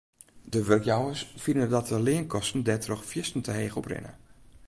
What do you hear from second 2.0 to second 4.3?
leankosten dêrtroch fierstente heech oprinne.